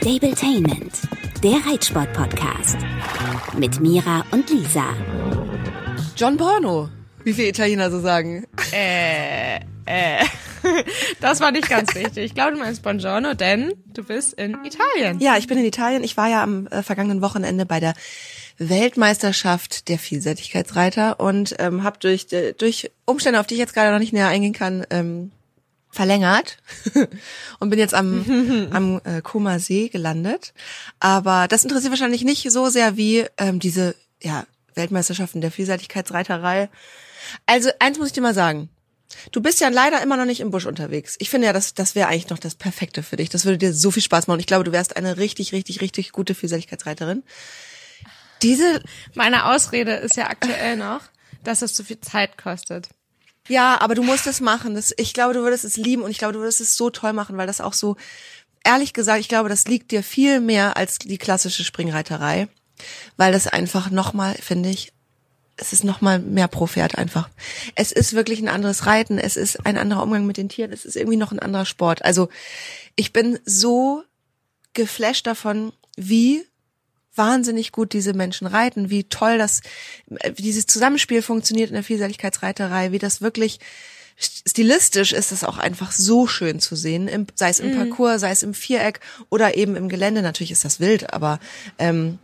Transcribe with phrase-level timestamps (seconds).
[0.00, 0.94] Stabletainment,
[1.42, 2.78] der Reitsport-Podcast.
[3.58, 4.96] Mit Mira und Lisa.
[6.16, 6.88] John Porno,
[7.22, 8.46] wie viele Italiener so sagen.
[8.72, 10.24] Äh, äh.
[11.20, 12.24] Das war nicht ganz richtig.
[12.24, 15.20] Ich glaube, du meinst Buongiorno, denn du bist in Italien.
[15.20, 16.02] Ja, ich bin in Italien.
[16.02, 17.94] Ich war ja am äh, vergangenen Wochenende bei der
[18.56, 23.92] Weltmeisterschaft der Vielseitigkeitsreiter und ähm, habe durch, äh, durch Umstände, auf die ich jetzt gerade
[23.92, 25.30] noch nicht näher eingehen kann, ähm,
[25.90, 26.58] verlängert
[27.58, 30.54] und bin jetzt am, am äh, Koma See gelandet.
[31.00, 36.68] Aber das interessiert wahrscheinlich nicht so sehr wie ähm, diese ja, Weltmeisterschaften der Vielseitigkeitsreiterei.
[37.46, 38.68] Also eins muss ich dir mal sagen.
[39.32, 41.16] Du bist ja leider immer noch nicht im Busch unterwegs.
[41.18, 43.28] Ich finde ja, das, das wäre eigentlich noch das Perfekte für dich.
[43.28, 44.38] Das würde dir so viel Spaß machen.
[44.38, 47.24] Ich glaube, du wärst eine richtig, richtig, richtig gute Vielseitigkeitsreiterin.
[48.42, 48.82] Diese,
[49.14, 51.02] Meine Ausrede ist ja aktuell noch,
[51.42, 52.88] dass es zu viel Zeit kostet.
[53.48, 54.74] Ja, aber du musst es machen.
[54.74, 57.12] Das, ich glaube, du würdest es lieben und ich glaube, du würdest es so toll
[57.12, 57.96] machen, weil das auch so,
[58.64, 62.48] ehrlich gesagt, ich glaube, das liegt dir viel mehr als die klassische Springreiterei,
[63.16, 64.92] weil das einfach nochmal, finde ich,
[65.56, 67.28] es ist nochmal mehr pro Pferd einfach.
[67.74, 70.86] Es ist wirklich ein anderes Reiten, es ist ein anderer Umgang mit den Tieren, es
[70.86, 72.02] ist irgendwie noch ein anderer Sport.
[72.04, 72.30] Also
[72.96, 74.02] ich bin so
[74.72, 76.46] geflasht davon, wie
[77.20, 79.60] wahnsinnig gut diese Menschen reiten, wie toll das,
[80.08, 83.60] wie dieses Zusammenspiel funktioniert in der Vielseitigkeitsreiterei, wie das wirklich
[84.16, 88.30] stilistisch ist es auch einfach so schön zu sehen, im, sei es im Parcours, sei
[88.30, 90.22] es im Viereck oder eben im Gelände.
[90.22, 91.40] Natürlich ist das wild, aber
[91.78, 92.18] ähm,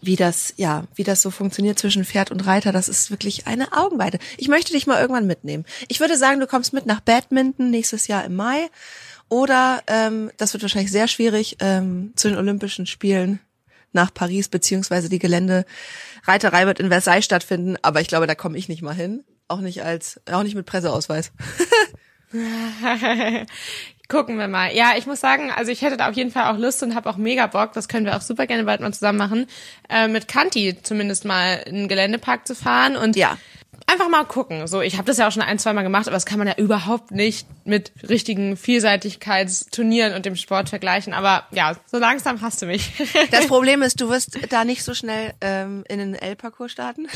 [0.00, 3.72] wie das, ja, wie das so funktioniert zwischen Pferd und Reiter, das ist wirklich eine
[3.72, 4.18] Augenweide.
[4.38, 5.64] Ich möchte dich mal irgendwann mitnehmen.
[5.88, 8.68] Ich würde sagen, du kommst mit nach Badminton nächstes Jahr im Mai.
[9.28, 13.40] Oder ähm, das wird wahrscheinlich sehr schwierig ähm, zu den Olympischen Spielen
[13.92, 15.64] nach Paris, beziehungsweise die Gelände
[16.24, 19.24] Reiterei wird in Versailles stattfinden, aber ich glaube, da komme ich nicht mal hin.
[19.48, 21.32] Auch nicht als, auch nicht mit Presseausweis.
[24.08, 24.74] Gucken wir mal.
[24.74, 27.08] Ja, ich muss sagen, also ich hätte da auf jeden Fall auch Lust und habe
[27.10, 29.46] auch mega Bock, das können wir auch super gerne bald mal zusammen machen,
[29.88, 33.38] äh, mit Kanti zumindest mal in den Geländepark zu fahren und Ja.
[33.86, 34.66] Einfach mal gucken.
[34.66, 36.48] So, ich habe das ja auch schon ein, zwei Mal gemacht, aber das kann man
[36.48, 41.12] ja überhaupt nicht mit richtigen Vielseitigkeitsturnieren und dem Sport vergleichen.
[41.12, 42.92] Aber ja, so langsam hast du mich.
[43.30, 47.08] Das Problem ist, du wirst da nicht so schnell ähm, in den L-Parcours starten.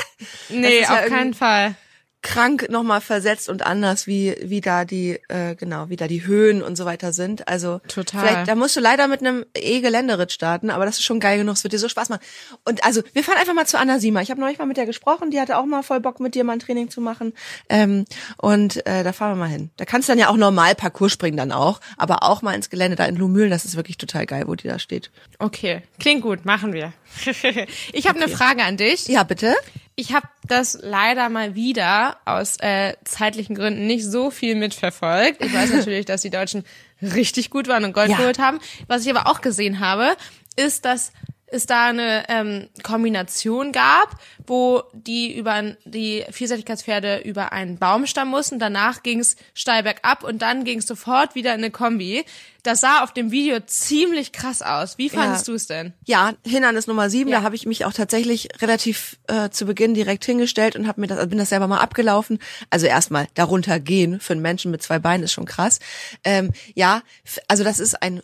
[0.48, 1.74] nee, ja auf keinen Fall.
[2.22, 6.62] Krank nochmal versetzt und anders, wie, wie da die, äh, genau, wie da die Höhen
[6.62, 7.48] und so weiter sind.
[7.48, 8.20] Also Total.
[8.20, 11.54] vielleicht, da musst du leider mit einem E-Geländeritt starten, aber das ist schon geil genug,
[11.54, 12.20] es wird dir so Spaß machen.
[12.64, 14.20] Und also, wir fahren einfach mal zu Anna Sima.
[14.20, 16.44] Ich habe neulich mal mit der gesprochen, die hatte auch mal voll Bock mit dir
[16.44, 17.32] mal ein Training zu machen.
[17.68, 18.04] Ähm,
[18.36, 19.70] und äh, da fahren wir mal hin.
[19.78, 22.68] Da kannst du dann ja auch normal Parcours springen dann auch, aber auch mal ins
[22.68, 25.10] Gelände da in Lumülen, das ist wirklich total geil, wo die da steht.
[25.38, 26.92] Okay, klingt gut, machen wir.
[27.92, 29.08] ich habe eine Frage an dich.
[29.08, 29.56] Ja, bitte?
[30.00, 35.44] Ich habe das leider mal wieder aus äh, zeitlichen Gründen nicht so viel mitverfolgt.
[35.44, 36.64] Ich weiß natürlich, dass die Deutschen
[37.02, 38.16] richtig gut waren und Gold Ja.
[38.16, 38.60] geholt haben.
[38.86, 40.16] Was ich aber auch gesehen habe,
[40.56, 41.12] ist, dass
[41.52, 44.16] es da eine ähm, Kombination gab,
[44.46, 48.58] wo die über die Vielseitigkeitspferde über einen Baumstamm mussten.
[48.58, 52.24] Danach ging es steil bergab und dann ging es sofort wieder in eine Kombi.
[52.62, 54.98] Das sah auf dem Video ziemlich krass aus.
[54.98, 55.52] Wie fandest Ja.
[55.52, 55.94] du es denn?
[56.04, 57.38] Ja, Hindernis Nummer sieben, Ja.
[57.38, 61.06] da habe ich mich auch tatsächlich relativ äh, zu Beginn direkt hingestellt und habe mir
[61.06, 62.38] das, also bin das selber mal abgelaufen.
[62.68, 65.78] Also erstmal darunter gehen für einen Menschen mit zwei Beinen ist schon krass.
[66.22, 67.02] Ähm, ja,
[67.48, 68.20] also das ist ein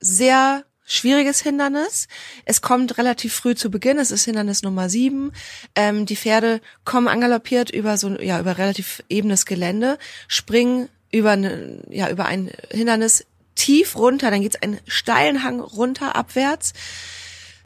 [0.00, 2.08] sehr schwieriges Hindernis.
[2.44, 3.98] Es kommt relativ früh zu Beginn.
[3.98, 5.32] Es ist Hindernis Nummer sieben.
[5.76, 11.82] Ähm, die Pferde kommen angaloppiert über so ja über relativ ebenes Gelände, springen über eine,
[11.90, 14.30] ja über ein Hindernis tief runter.
[14.30, 16.72] Dann geht's einen steilen Hang runter abwärts.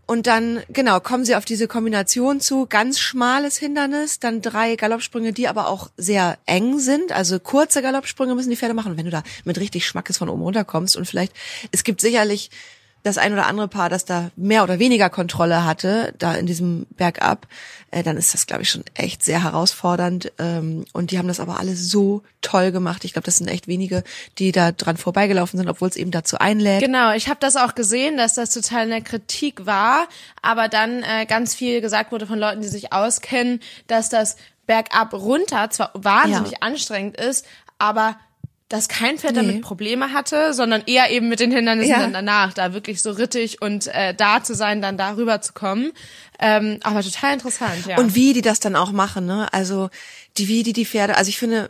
[0.05, 5.33] Und dann, genau, kommen sie auf diese Kombination zu, ganz schmales Hindernis, dann drei Galoppsprünge,
[5.33, 8.97] die aber auch sehr eng sind, also kurze Galoppsprünge müssen die Pferde machen.
[8.97, 11.33] Wenn du da mit richtig Schmackes von oben runterkommst und vielleicht,
[11.71, 12.51] es gibt sicherlich
[13.03, 16.87] das ein oder andere Paar, das da mehr oder weniger Kontrolle hatte, da in diesem
[16.91, 17.49] Bergab,
[17.91, 20.33] äh, dann ist das, glaube ich, schon echt sehr herausfordernd.
[20.39, 23.05] Ähm, und die haben das aber alle so toll gemacht.
[23.05, 24.05] Ich glaube, das sind echt wenige,
[24.39, 26.81] die da dran vorbeigelaufen sind, obwohl es eben dazu einlädt.
[26.81, 30.07] Genau, ich habe das auch gesehen, dass das total in der Kritik war,
[30.41, 34.37] aber dann äh, ganz viel gesagt wurde von Leuten, die sich auskennen, dass das
[34.67, 36.59] bergab runter zwar wahnsinnig Ja.
[36.61, 37.45] anstrengend ist,
[37.79, 38.17] aber
[38.73, 39.41] dass kein Pferd Nee.
[39.43, 41.99] damit Probleme hatte, sondern eher eben mit den Hindernissen Ja.
[42.01, 45.93] dann danach, da wirklich so rittig und äh, da zu sein, dann darüber zu kommen.
[46.39, 47.99] Ähm, aber total interessant, ja.
[47.99, 49.53] Und wie die das dann auch machen, ne?
[49.53, 49.91] Also
[50.39, 51.69] die, wie die die Pferde, also ich finde,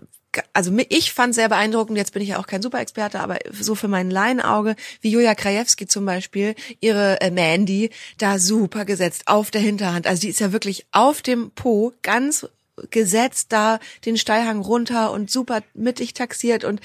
[0.52, 3.88] also ich fand sehr beeindruckend, jetzt bin ich ja auch kein Superexperte, aber so für
[3.88, 9.60] mein Laienauge, wie Julia Krajewski zum Beispiel, ihre äh, Mandy, da super gesetzt, auf der
[9.60, 10.06] Hinterhand.
[10.06, 12.46] Also die ist ja wirklich auf dem Po ganz
[12.90, 16.80] gesetzt da den Steilhang runter und super mittig taxiert und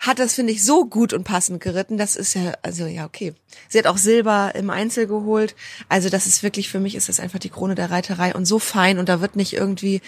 [0.00, 1.98] hat das, finde ich, so gut und passend geritten.
[1.98, 3.34] Das ist ja, also ja, okay.
[3.68, 5.54] Sie hat auch Silber im Einzel geholt.
[5.88, 8.58] Also das ist wirklich, für mich ist das einfach die Krone der Reiterei und so
[8.58, 10.00] fein und da wird nicht irgendwie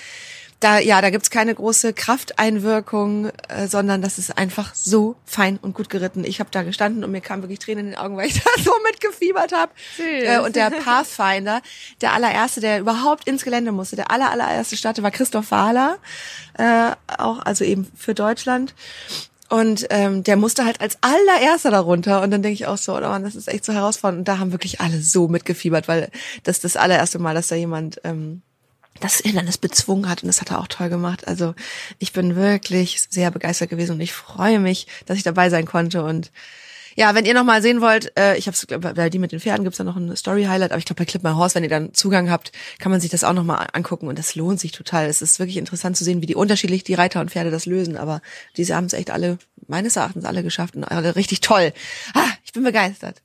[0.63, 5.75] da, ja, da gibt's keine große Krafteinwirkung, äh, sondern das ist einfach so fein und
[5.75, 6.25] gut geritten.
[6.25, 8.51] Ich habe da gestanden und mir kam wirklich Tränen in den Augen, weil ich da
[8.63, 9.73] so mitgefiebert habe.
[9.99, 11.63] Äh, und der Pathfinder,
[12.01, 15.99] der allererste, der überhaupt ins Gelände musste, der aller, allererste Starte war Christoph Wahler,
[16.59, 18.75] äh, auch also eben für Deutschland.
[19.49, 22.23] Und ähm, der musste halt als allererster darunter.
[22.23, 24.21] Und dann denke ich auch so, oh Mann, das ist echt so herausfordernd.
[24.21, 26.11] Und da haben wirklich alle so mitgefiebert, weil
[26.45, 28.41] das das allererste Mal, dass da jemand ähm,
[29.01, 31.27] das Hindernis bezwungen hat und das hat er auch toll gemacht.
[31.27, 31.55] Also
[31.99, 36.05] ich bin wirklich sehr begeistert gewesen und ich freue mich, dass ich dabei sein konnte
[36.05, 36.31] und
[36.95, 39.65] ja, wenn ihr noch mal sehen wollt, äh, ich habe bei die mit den Pferden
[39.65, 41.71] gibt's da noch ein Story Highlight, aber ich glaube bei Clip My Horse, wenn ihr
[41.71, 44.73] dann Zugang habt, kann man sich das auch noch mal angucken und das lohnt sich
[44.73, 45.07] total.
[45.07, 47.97] Es ist wirklich interessant zu sehen, wie die unterschiedlich die Reiter und Pferde das lösen,
[47.97, 48.21] aber
[48.57, 49.39] diese haben es echt alle
[49.69, 51.73] meines Erachtens alle geschafft und alle richtig toll.
[52.15, 53.23] Ah, ich bin begeistert.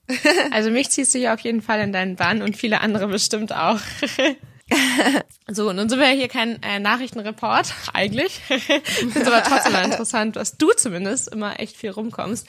[0.51, 3.53] Also mich ziehst du ja auf jeden Fall in deinen Bann und viele andere bestimmt
[3.53, 3.79] auch.
[5.47, 8.33] so, nun sind wir hier kein äh, Nachrichtenreport, eigentlich.
[8.47, 12.47] Finde es aber trotzdem mal interessant, dass du zumindest immer echt viel rumkommst.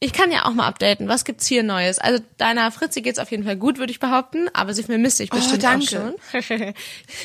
[0.00, 1.08] Ich kann ja auch mal updaten.
[1.08, 1.98] Was gibt's hier Neues?
[1.98, 5.30] Also deiner Fritzi geht's auf jeden Fall gut, würde ich behaupten, aber sie vermisst dich
[5.30, 5.86] bestimmt oh, danke.
[5.86, 6.58] auch schon.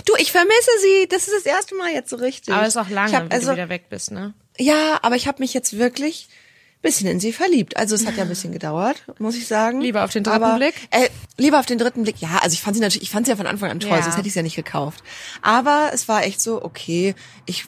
[0.06, 1.08] du, ich vermisse sie.
[1.10, 2.54] Das ist das erste Mal jetzt so richtig.
[2.54, 4.34] Aber es ist auch lange, hab, wenn also, du wieder weg bist, ne?
[4.58, 6.30] Ja, aber ich habe mich jetzt wirklich
[6.82, 7.76] bisschen in sie verliebt.
[7.78, 9.82] Also es hat ja ein bisschen gedauert, muss ich sagen.
[9.82, 10.74] Lieber auf den dritten Aber, Blick?
[10.92, 12.16] Äh, lieber auf den dritten Blick.
[12.20, 14.02] Ja, also ich fand sie natürlich, ich fand sie ja von Anfang an toll, Ja.
[14.02, 15.04] sonst hätte ich sie ja nicht gekauft.
[15.42, 17.16] Aber es war echt so, okay,
[17.46, 17.66] ich,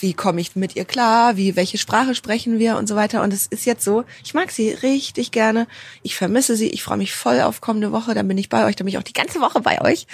[0.00, 1.36] wie komme ich mit ihr klar?
[1.36, 3.22] Wie, welche Sprache sprechen wir und so weiter?
[3.22, 5.66] Und es ist jetzt so, ich mag sie richtig gerne.
[6.02, 6.68] Ich vermisse sie.
[6.68, 8.14] Ich freue mich voll auf kommende Woche.
[8.14, 8.76] Dann bin ich bei euch.
[8.76, 10.06] Dann bin ich auch die ganze Woche bei euch.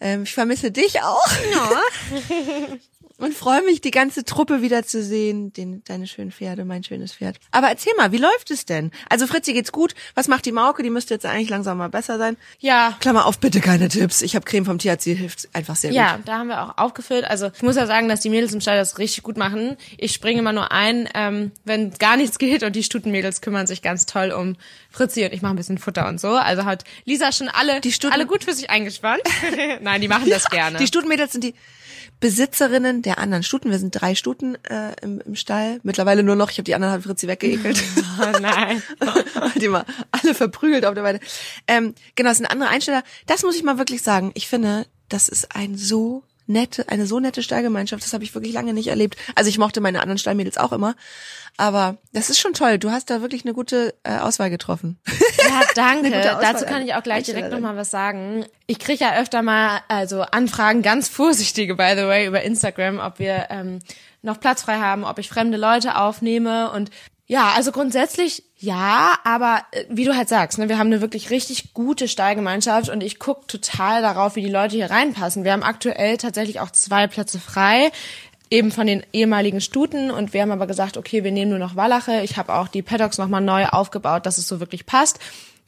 [0.00, 1.28] Ähm, ich vermisse dich auch.
[3.20, 5.52] Und freue mich, die ganze Truppe wiederzusehen.
[5.52, 7.36] Den, deine schönen Pferde, mein schönes Pferd.
[7.50, 8.90] Aber erzähl mal, wie läuft es denn?
[9.08, 9.94] Also Fritzi geht's gut.
[10.14, 10.82] Was macht die Mauke?
[10.82, 12.36] Die müsste jetzt eigentlich langsam mal besser sein.
[12.58, 14.22] Ja, Klammer auf, bitte keine Tipps.
[14.22, 16.28] Ich habe Creme vom THC, hilft einfach sehr Ja, gut.
[16.28, 17.24] da haben wir auch aufgefüllt.
[17.24, 19.76] Also ich muss ja sagen, dass die Mädels im Stall das richtig gut machen.
[19.98, 23.82] Ich springe immer nur ein, ähm, wenn gar nichts geht und die Stutenmädels kümmern sich
[23.82, 24.56] ganz toll um
[24.90, 26.28] Fritzi und ich mache ein bisschen Futter und so.
[26.30, 29.22] Also hat Lisa schon alle, Die Stuten- alle gut für sich eingespannt.
[29.82, 30.78] Nein, die machen das gerne.
[30.78, 31.54] Die Stutenmädels sind die
[32.20, 33.70] Besitzerinnen der anderen Stuten.
[33.70, 35.80] Wir sind drei Stuten äh, im, im Stall.
[35.82, 36.50] Mittlerweile nur noch.
[36.50, 37.82] Ich habe die anderen hat Fritzi weggeekelt.
[38.20, 38.82] oh nein.
[39.60, 41.20] die mal alle verprügelt auf der Weide.
[41.66, 43.02] Ähm, genau, es sind andere Einsteller.
[43.26, 44.32] Das muss ich mal wirklich sagen.
[44.34, 48.04] Ich finde, das ist ein so nette, eine so nette Stallgemeinschaft.
[48.04, 49.16] Das habe ich wirklich lange nicht erlebt.
[49.34, 50.94] Also ich mochte meine anderen Stallmädels auch immer.
[51.56, 52.78] Aber das ist schon toll.
[52.78, 54.98] Du hast da wirklich eine gute äh, Auswahl getroffen.
[55.38, 56.10] Ja, danke.
[56.10, 57.62] Dazu kann an ich auch gleich direkt Einstellerin.
[57.62, 58.44] noch mal was sagen.
[58.66, 63.18] Ich kriege ja öfter mal also Anfragen, ganz vorsichtige, by the way, über Instagram, ob
[63.18, 63.80] wir ähm,
[64.22, 66.90] noch Platz frei haben, ob ich fremde Leute aufnehme und
[67.30, 71.30] ja, also grundsätzlich ja, aber äh, wie du halt sagst, ne, wir haben eine wirklich
[71.30, 75.44] richtig gute Stallgemeinschaft und ich guck total darauf, wie die Leute hier reinpassen.
[75.44, 77.92] Wir haben aktuell tatsächlich auch zwei Plätze frei
[78.50, 81.76] eben von den ehemaligen Stuten und wir haben aber gesagt, okay, wir nehmen nur noch
[81.76, 82.22] Wallache.
[82.22, 85.20] Ich habe auch die Paddocks nochmal neu aufgebaut, dass es so wirklich passt.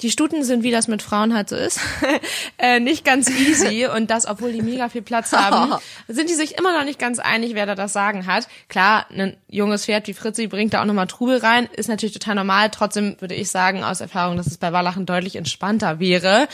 [0.02, 1.80] Die Stuten sind, wie das mit Frauen halt so ist,
[2.58, 5.74] äh, nicht ganz easy und das, obwohl die mega viel Platz haben,
[6.08, 8.48] sind die sich immer noch nicht ganz einig, wer da das Sagen hat.
[8.68, 12.34] Klar, ein junges Pferd wie Fritzi bringt da auch nochmal Trubel rein, ist natürlich total
[12.34, 12.70] normal.
[12.70, 16.48] Trotzdem würde ich sagen aus Erfahrung, dass es bei Wallachen deutlich entspannter wäre.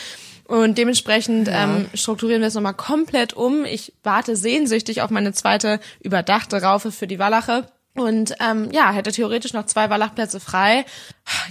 [0.45, 3.67] Und dementsprechend ähm, strukturieren wir es nochmal komplett um.
[3.67, 7.67] Ich warte sehnsüchtig auf meine zweite überdachte Raufe für die Wallache.
[7.95, 10.87] Und ähm, ja, hätte theoretisch noch zwei Wallachplätze frei.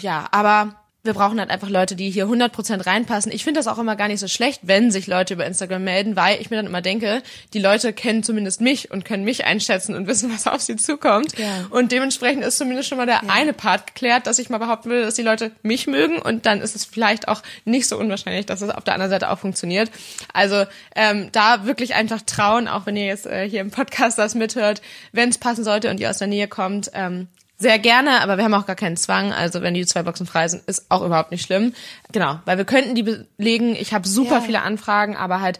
[0.01, 0.75] Ja, aber
[1.08, 3.32] wir brauchen halt einfach Leute, die hier 100% reinpassen.
[3.32, 6.16] Ich finde das auch immer gar nicht so schlecht, wenn sich Leute über Instagram melden,
[6.16, 7.24] weil ich mir dann immer denke,
[7.54, 11.38] die Leute kennen zumindest mich und können mich einschätzen und wissen, was auf sie zukommt.
[11.40, 11.66] Ja.
[11.72, 15.02] Und dementsprechend ist zumindest schon mal der eine Part geklärt, dass ich mal behaupten will,
[15.02, 18.62] dass die Leute mich mögen und dann ist es vielleicht auch nicht so unwahrscheinlich, dass
[18.62, 19.90] es auf der anderen Seite auch funktioniert.
[20.34, 24.36] Also ähm, da wirklich einfach trauen, auch wenn ihr jetzt äh, hier im Podcast das
[24.36, 24.82] mithört,
[25.14, 28.44] wenn es passen sollte und ihr aus der Nähe kommt, ähm, sehr gerne, aber wir
[28.44, 29.34] haben auch gar keinen Zwang.
[29.34, 31.74] Also wenn die zwei Boxen frei sind, ist auch überhaupt nicht schlimm.
[32.12, 33.76] Genau, weil wir könnten die belegen.
[33.76, 34.42] Ich habe super Ja.
[34.42, 35.60] viele Anfragen, aber halt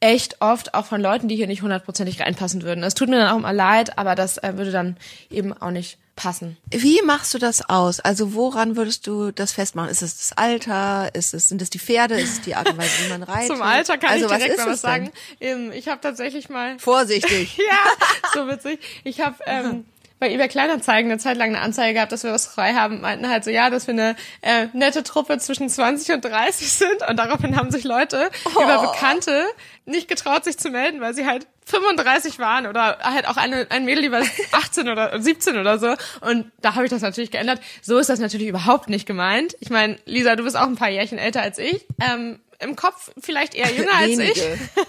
[0.00, 2.84] echt oft auch von Leuten, die hier nicht hundertprozentig reinpassen würden.
[2.84, 4.96] Es tut mir dann auch immer leid, aber das äh, würde dann
[5.30, 6.56] eben auch nicht passen.
[6.70, 8.00] Wie machst du das aus?
[8.00, 9.90] Also woran würdest du das festmachen?
[9.90, 11.14] Ist es das Alter?
[11.14, 12.18] Ist es, sind es die Pferde?
[12.18, 13.48] Ist es die Art und Weise, wie man reitet?
[13.48, 14.90] Zum Alter kann also, ich direkt was mal was es denn?
[14.90, 15.12] sagen.
[15.40, 17.56] Ähm, ich habe tatsächlich mal Vorsichtig.
[17.58, 18.80] ja, so witzig.
[19.04, 19.84] Ich habe ähm,
[20.18, 23.28] bei eBay Kleinanzeigen eine Zeit lang eine Anzeige gehabt, dass wir was frei haben, meinten
[23.28, 27.16] halt so, ja, dass wir eine äh, nette Truppe zwischen 20 und 30 sind und
[27.18, 28.62] daraufhin haben sich Leute Oh.
[28.62, 29.44] über Bekannte
[29.84, 33.84] nicht getraut, sich zu melden, weil sie halt 35 waren oder halt auch eine, ein
[33.84, 35.94] Mädel, die war 18 oder 17 oder so.
[36.20, 37.60] Und da habe ich das natürlich geändert.
[37.82, 39.56] So ist das natürlich überhaupt nicht gemeint.
[39.60, 41.84] Ich meine, Lisa, du bist auch ein paar Jährchen älter als ich.
[42.00, 44.42] Ähm, Im Kopf vielleicht eher jünger als ich,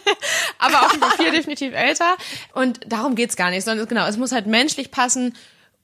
[0.58, 2.18] aber auf dem Papier definitiv älter.
[2.54, 5.34] Und darum geht's gar nicht, sondern genau, es muss halt menschlich passen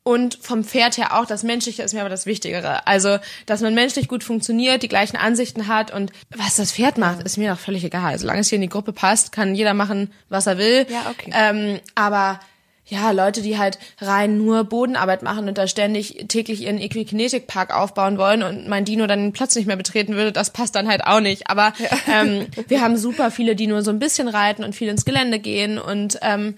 [0.03, 2.85] und vom Pferd her auch, das Menschliche ist mir aber das Wichtigere.
[2.87, 7.23] Also, dass man menschlich gut funktioniert, die gleichen Ansichten hat und was das Pferd macht,
[7.23, 8.19] ist mir doch völlig egal.
[8.19, 10.85] Solange es hier in die Gruppe passt, kann jeder machen, was er will.
[10.89, 11.31] Ja, okay.
[11.33, 12.41] Ähm, aber
[12.85, 18.17] ja, Leute, die halt rein nur Bodenarbeit machen und da ständig täglich ihren Equikinetikpark aufbauen
[18.17, 21.03] wollen und mein Dino dann den Platz nicht mehr betreten würde, das passt dann halt
[21.05, 21.49] auch nicht.
[21.49, 21.73] Aber
[22.11, 25.39] ähm, wir haben super viele, die nur so ein bisschen reiten und viel ins Gelände
[25.39, 26.55] gehen und ähm,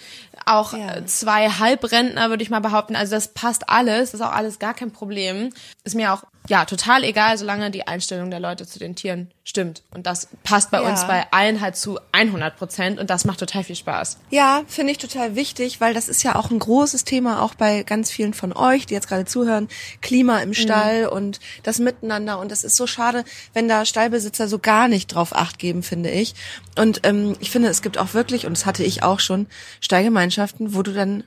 [0.48, 1.06] auch Ja.
[1.06, 2.96] zwei Halbrentner, würde ich mal behaupten.
[2.96, 5.52] Also das passt alles, das ist auch alles gar kein Problem.
[5.84, 9.84] Ist mir auch ja total egal, solange die Einstellung der Leute zu den Tieren stimmt.
[9.92, 10.90] Und das passt bei Ja.
[10.90, 14.18] uns bei allen halt zu 100 Prozent und das macht total viel Spaß.
[14.32, 17.84] Ja, finde ich total wichtig, weil das ist ja auch ein großes Thema, auch bei
[17.84, 19.68] ganz vielen von euch, die jetzt gerade zuhören.
[20.02, 22.40] Klima im Stall und das Miteinander.
[22.40, 23.24] Und das ist so schade,
[23.54, 26.34] wenn da Stallbesitzer so gar nicht drauf acht geben, finde ich.
[26.78, 29.48] Und ähm, ich finde, es gibt auch wirklich, und das hatte ich auch schon,
[29.80, 31.24] Stallgemeinschaften, wo du dann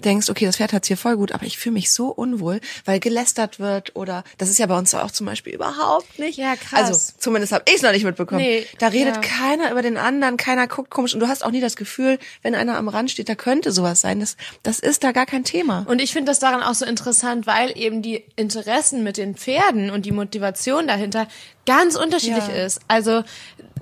[0.00, 3.00] denkst, okay, das Pferd hat's hier voll gut, aber ich fühle mich so unwohl, weil
[3.00, 6.38] gelästert wird oder das ist ja bei uns auch zum Beispiel überhaupt nicht.
[6.38, 6.88] Ja, krass.
[6.88, 8.40] Also zumindest habe ich es noch nicht mitbekommen.
[8.40, 9.20] Nee, da redet ja.
[9.20, 12.54] keiner über den anderen, keiner guckt komisch und du hast auch nie das Gefühl, wenn
[12.54, 14.20] einer am Rand steht, da könnte sowas sein.
[14.20, 15.84] Das, das ist da gar kein Thema.
[15.88, 19.90] Und ich finde das daran auch so interessant, weil eben die Interessen mit den Pferden
[19.90, 21.26] und die Motivation dahinter
[21.66, 22.64] ganz unterschiedlich Ja.
[22.64, 22.80] ist.
[22.88, 23.22] Also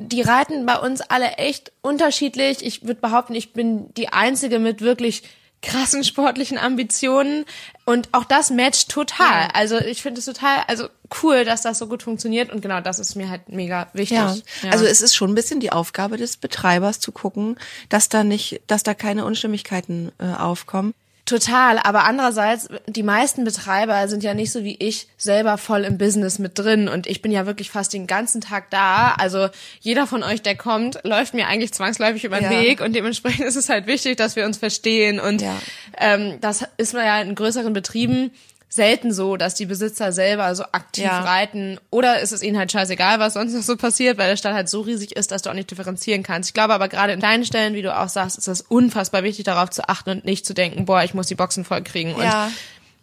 [0.00, 2.64] die reiten bei uns alle echt unterschiedlich.
[2.64, 5.22] Ich würde behaupten, ich bin die einzige mit wirklich
[5.62, 7.44] krassen sportlichen Ambitionen
[7.84, 9.42] und auch das matcht total.
[9.42, 9.50] Ja.
[9.54, 10.88] Also ich finde es total, also
[11.22, 14.18] cool, dass das so gut funktioniert und genau das ist mir halt mega wichtig.
[14.18, 14.70] Ja.
[14.70, 17.56] also es ist schon ein bisschen die Aufgabe des Betreibers zu gucken,
[17.88, 20.94] dass da nicht, dass da keine Unstimmigkeiten äh, aufkommen.
[21.28, 25.98] Total, aber andererseits, die meisten Betreiber sind ja nicht so wie ich selber voll im
[25.98, 29.12] Business mit drin und ich bin ja wirklich fast den ganzen Tag da.
[29.18, 29.48] Also
[29.80, 32.60] jeder von euch, der kommt, läuft mir eigentlich zwangsläufig über den Ja.
[32.62, 35.54] Weg und dementsprechend ist es halt wichtig, dass wir uns verstehen und Ja.
[35.98, 38.30] ähm, das ist man ja in größeren Betrieben
[38.70, 41.22] selten so, dass die Besitzer selber so aktiv Ja.
[41.22, 44.52] reiten oder ist es ihnen halt scheißegal, was sonst noch so passiert, weil der Stall
[44.54, 46.50] halt so riesig ist, dass du auch nicht differenzieren kannst.
[46.50, 49.44] Ich glaube aber gerade in deinen Stellen, wie du auch sagst, ist es unfassbar wichtig,
[49.44, 52.14] darauf zu achten und nicht zu denken, boah, ich muss die Boxen voll kriegen.
[52.14, 52.50] Und Ja.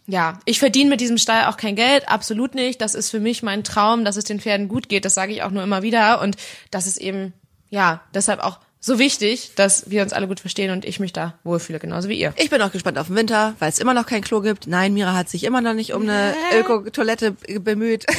[0.06, 2.80] ja, ich verdiene mit diesem Stall auch kein Geld, absolut nicht.
[2.80, 5.04] Das ist für mich mein Traum, dass es den Pferden gut geht.
[5.04, 6.20] Das sage ich auch nur immer wieder.
[6.20, 6.36] Und
[6.70, 7.32] das ist eben,
[7.70, 11.34] ja, deshalb auch so wichtig, dass wir uns alle gut verstehen und ich mich da
[11.44, 12.32] wohlfühle, genauso wie ihr.
[12.36, 14.66] Ich bin auch gespannt auf den Winter, weil es immer noch kein Klo gibt.
[14.66, 18.06] Nein, Mira hat sich immer noch nicht um eine Öko-Toilette bemüht.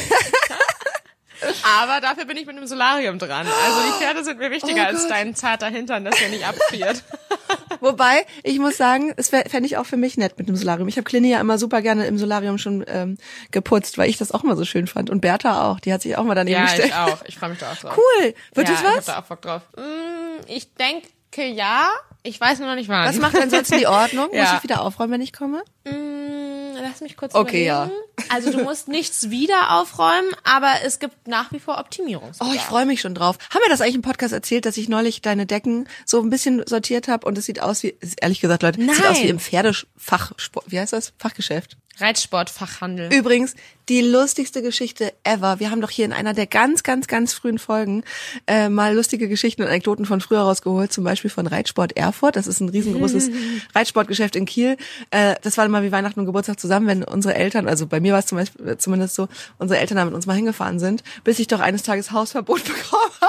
[1.80, 3.46] Aber dafür bin ich mit einem Solarium dran.
[3.46, 7.04] Also die Pferde sind mir wichtiger Oh als dein zarter Hintern, dass der nicht abfriert.
[7.80, 10.88] Wobei, ich muss sagen, es fände ich auch für mich nett mit dem Solarium.
[10.88, 13.18] Ich habe Clini ja immer super gerne im Solarium schon ähm,
[13.52, 15.10] geputzt, weil ich das auch immer so schön fand.
[15.10, 16.88] Und Bertha auch, die hat sich auch mal daneben ja, gestellt.
[16.88, 17.24] ich auch.
[17.26, 17.96] Ich freue mich da auch drauf.
[17.96, 18.34] Cool.
[18.54, 19.04] Wird ja, das Ich hab was?
[19.04, 19.62] da auch Bock drauf.
[19.76, 21.08] Mm, Ich denke
[21.46, 21.88] ja.
[22.22, 23.06] Ich weiß nur noch nicht wann.
[23.08, 24.26] Was macht ansonsten die Ordnung?
[24.32, 24.56] Muss Ja.
[24.56, 25.62] ich wieder aufräumen, wenn ich komme?
[25.84, 27.92] Mm, Lass mich kurz Okay, überlegen.
[28.30, 32.52] Also du musst nichts wieder aufräumen, aber es gibt nach wie vor Optimierungsbedarf.
[32.52, 33.36] Oh, ich freue mich schon drauf.
[33.50, 36.62] Haben wir das eigentlich im Podcast erzählt, dass ich neulich deine Decken so ein bisschen
[36.66, 39.38] sortiert habe und es sieht aus wie, ehrlich gesagt, Leute, es sieht aus wie im
[39.40, 40.32] Pferdefach,
[40.66, 41.12] wie heißt das?
[41.18, 41.76] Fachgeschäft.
[42.00, 43.12] Reitsportfachhandel.
[43.12, 43.54] Übrigens,
[43.88, 45.60] die lustigste Geschichte ever.
[45.60, 48.04] Wir haben doch hier in einer der ganz, ganz, ganz frühen Folgen
[48.46, 52.36] äh, mal lustige Geschichten und Anekdoten von früher rausgeholt, zum Beispiel von Reitsport Erfurt.
[52.36, 53.30] Das ist ein riesengroßes
[53.74, 54.76] Reitsportgeschäft in Kiel.
[55.10, 58.12] Äh, das war immer wie Weihnachten und Geburtstag zusammen, wenn unsere Eltern, also bei mir
[58.12, 59.28] war es zum Beispiel zumindest so,
[59.58, 63.12] unsere Eltern da mit uns mal hingefahren sind, bis ich doch eines Tages Hausverbot bekommen
[63.20, 63.27] habe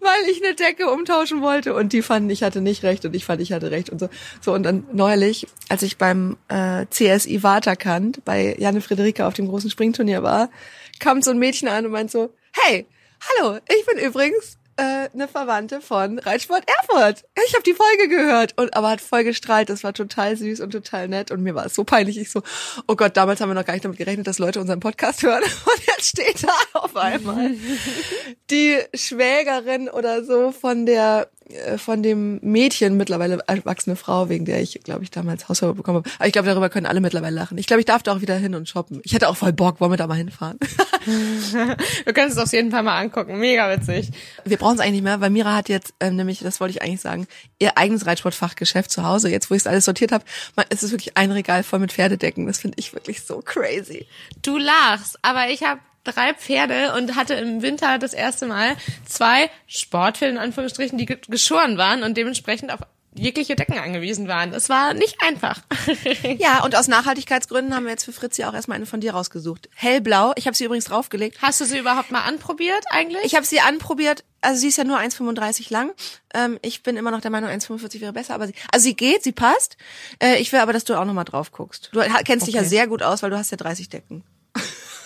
[0.00, 3.24] weil ich eine Decke umtauschen wollte und die fanden, ich hatte nicht recht und ich
[3.24, 4.08] fand, ich hatte recht und so.
[4.40, 9.48] So und dann neulich, als ich beim äh, CSI Waterkant bei Janne Friederike auf dem
[9.48, 10.50] großen Springturnier war,
[10.98, 12.86] kam so ein Mädchen an und meint so, hey,
[13.20, 17.24] hallo, ich bin übrigens äh, eine Verwandte von Reitsport Erfurt.
[17.46, 19.68] Ich habe die Folge gehört und aber hat voll gestrahlt.
[19.68, 22.18] Das war total süß und total nett und mir war es so peinlich.
[22.18, 22.42] Ich so,
[22.86, 25.42] oh Gott, damals haben wir noch gar nicht damit gerechnet, dass Leute unseren Podcast hören
[25.64, 27.52] und jetzt steht da auf einmal
[28.50, 31.28] die Schwägerin oder so von der
[31.76, 36.10] von dem Mädchen mittlerweile erwachsene Frau, wegen der ich, glaube ich, damals Hausverbot bekommen habe.
[36.18, 37.58] Aber ich glaube, darüber können alle mittlerweile lachen.
[37.58, 39.00] Ich glaube, ich darf da auch wieder hin und shoppen.
[39.04, 40.58] Ich hätte auch voll Bock, wollen wir da mal hinfahren.
[42.04, 43.38] Du kannst es auf jeden Fall mal angucken.
[43.38, 44.10] Mega witzig.
[44.44, 46.82] Wir brauchen es eigentlich nicht mehr, weil Mira hat jetzt ähm, nämlich, das wollte ich
[46.82, 47.26] eigentlich sagen,
[47.58, 49.30] ihr eigenes Reitsportfachgeschäft zu Hause.
[49.30, 50.24] Jetzt, wo ich es alles sortiert habe,
[50.70, 52.46] es ist wirklich ein Regal voll mit Pferdedecken.
[52.46, 54.06] Das finde ich wirklich so crazy.
[54.42, 59.50] Du lachst, aber ich habe drei Pferde und hatte im Winter das erste Mal zwei
[59.66, 62.80] Sportpferde in Anführungsstrichen, die ge- geschoren waren und dementsprechend auf
[63.16, 64.50] jegliche Decken angewiesen waren.
[64.50, 65.60] Das war nicht einfach.
[66.38, 69.12] Ja, und aus Nachhaltigkeitsgründen haben wir jetzt für Fritz ja auch erstmal eine von dir
[69.14, 69.68] rausgesucht.
[69.76, 70.32] Hellblau.
[70.36, 71.38] Ich habe sie übrigens draufgelegt.
[71.40, 73.22] Hast du sie überhaupt mal anprobiert eigentlich?
[73.24, 74.24] Ich habe sie anprobiert.
[74.40, 75.92] Also sie ist ja nur 1,35 lang.
[76.34, 78.34] Ähm, ich bin immer noch der Meinung, 1,45 wäre besser.
[78.34, 79.76] Aber sie, also sie geht, sie passt.
[80.20, 81.90] Äh, ich will aber, dass du auch noch mal drauf guckst.
[81.92, 82.68] Du kennst dich ja Okay.
[82.68, 84.24] sehr gut aus, weil du hast ja 30 Decken.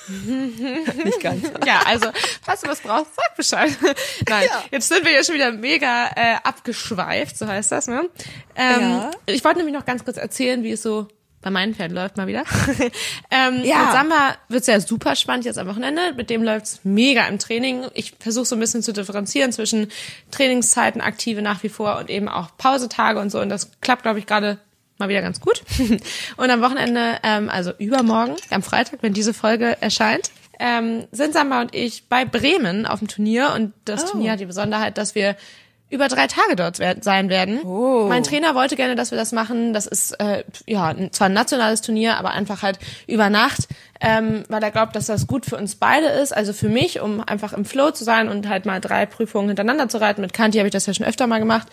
[0.09, 1.45] Nicht ganz.
[1.67, 2.09] Ja, also,
[2.43, 3.73] falls du was brauchst, sag Bescheid.
[4.29, 4.65] Nein, Ja.
[4.71, 8.09] jetzt sind wir ja schon wieder mega äh, abgeschweift, so heißt das, ne?
[8.57, 9.11] Ähm, Ja.
[9.27, 11.09] Ich wollte nämlich noch ganz kurz erzählen, wie es so
[11.41, 12.43] bei meinen Pferden läuft mal wieder.
[13.31, 13.85] ähm, Ja.
[13.85, 16.13] Mit Samba wird's ja super spannend jetzt am Wochenende.
[16.17, 17.87] Mit dem läuft's mega im Training.
[17.95, 19.89] Ich versuche so ein bisschen zu differenzieren zwischen
[20.33, 23.41] Trainingszeiten, aktive nach wie vor und eben auch Pausetage und so.
[23.41, 24.59] Und das klappt, glaube ich, gerade
[24.99, 25.63] mal wieder ganz gut.
[26.37, 31.61] Und am Wochenende, ähm, also übermorgen, am Freitag, wenn diese Folge erscheint, ähm, sind Samba
[31.61, 33.53] und ich bei Bremen auf dem Turnier.
[33.55, 34.09] Und das Oh.
[34.13, 35.37] Turnier hat die Besonderheit, dass wir
[35.91, 37.61] über drei Tage dort sein werden.
[37.63, 38.07] Oh.
[38.09, 39.73] Mein Trainer wollte gerne, dass wir das machen.
[39.73, 43.69] Das ist äh, ja zwar ein nationales Turnier, aber einfach halt über Nacht,
[44.01, 46.37] ähm, weil er glaubt, dass das gut für uns beide ist.
[46.37, 49.89] Also für mich, um einfach im Flow zu sein und halt mal drei Prüfungen hintereinander
[49.89, 50.21] zu reiten.
[50.21, 51.69] Mit Kanti habe ich das ja schon öfter mal gemacht.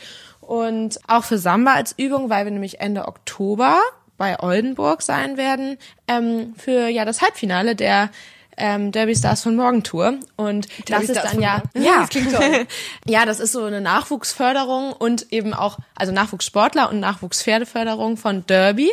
[0.48, 3.80] Und auch für Samba als Übung, weil wir nämlich Ende Oktober
[4.18, 8.10] bei Oldenburg sein werden ähm, für ja das Halbfinale der
[8.58, 11.86] ähm, Derby Stars von Morgentour und Derby das ist Stars dann ja Morgen.
[11.86, 12.68] ja Das
[13.06, 18.92] ja das ist so eine Nachwuchsförderung und eben auch also Nachwuchssportler und Nachwuchspferdeförderung von Derby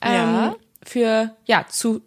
[0.00, 0.56] ähm, Ja.
[0.82, 2.00] für ja zu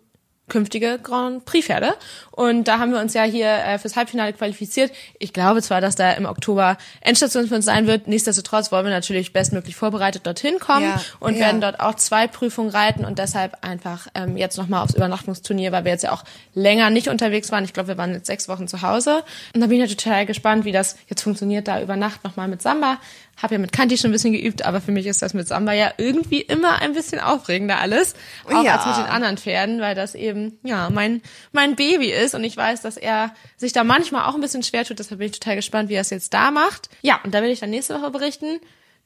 [0.48, 1.96] künftige Grand Prix Pferde
[2.32, 4.92] und da haben wir uns ja hier äh, fürs Halbfinale qualifiziert.
[5.20, 8.08] Ich glaube zwar, dass da im Oktober Endstation für uns sein wird.
[8.08, 11.42] Nichtsdestotrotz wollen wir natürlich bestmöglich vorbereitet dorthin kommen Ja, und ja.
[11.42, 15.86] werden dort auch zwei Prüfungen reiten und deshalb einfach ähm, jetzt nochmal aufs Übernachtungsturnier, weil
[15.86, 16.24] wir jetzt ja auch
[16.54, 17.64] länger nicht unterwegs waren.
[17.64, 19.24] Ich glaube, wir waren jetzt sechs Wochen zu Hause.
[19.54, 22.48] Und da bin ich ja total gespannt, wie das jetzt funktioniert, da über Nacht nochmal
[22.48, 22.98] mit Samba.
[23.42, 25.74] Hab ja mit Kanti schon ein bisschen geübt, aber für mich ist das mit Samba
[25.74, 28.16] ja irgendwie immer ein bisschen aufregender alles.
[28.46, 28.78] Auch Ja.
[28.78, 32.56] als mit den anderen Pferden, weil das eben, ja, mein, mein Baby ist und ich
[32.56, 35.00] weiß, dass er sich da manchmal auch ein bisschen schwer tut.
[35.00, 36.90] Deshalb bin ich total gespannt, wie er es jetzt da macht.
[37.02, 38.60] Ja, und da will ich dann nächste Woche berichten.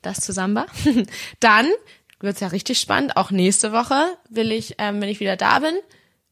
[0.04, 0.68] Das zu Samba.
[1.40, 1.68] dann
[2.20, 3.18] wird's ja richtig spannend.
[3.18, 5.74] Auch nächste Woche will ich, ähm, wenn ich wieder da bin,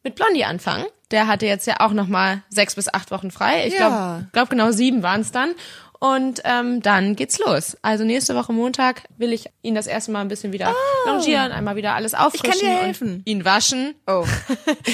[0.03, 0.85] mit Blondie anfangen.
[1.11, 3.65] Der hatte jetzt ja auch noch mal sechs bis acht Wochen frei.
[3.67, 3.87] Ich Ja.
[3.87, 5.51] glaube, glaub genau sieben waren's dann.
[5.99, 7.75] Und ähm, dann geht's los.
[7.81, 10.73] Also nächste Woche Montag will ich ihn das erste Mal ein bisschen wieder
[11.05, 12.59] longieren, einmal wieder alles auffrischen Oh.
[12.59, 13.07] dir helfen.
[13.15, 13.95] und ihn waschen.
[14.05, 14.25] Oh.